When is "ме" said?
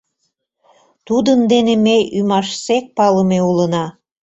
1.85-1.97